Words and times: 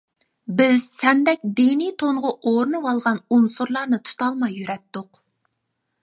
بىز 0.59 0.85
سەندەك 1.01 1.41
دىنىي 1.59 1.91
تونغا 2.03 2.31
ئورىنىۋالغان 2.51 3.19
ئۇنسۇرلارنى 3.35 3.99
تۇتالماي 4.09 4.57
يۈرەتتۇق. 4.61 5.21